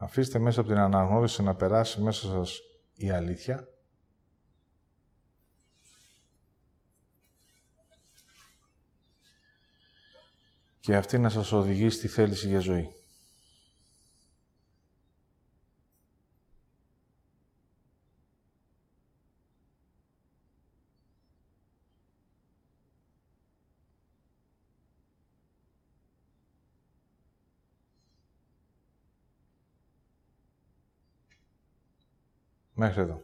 [0.05, 2.61] Αφήστε μέσα από την αναγνώριση να περάσει μέσα σας
[2.95, 3.69] η αλήθεια.
[10.81, 13.04] Και αυτή να σας οδηγεί στη θέληση για ζωή.
[32.75, 33.23] Μέχρι εδώ.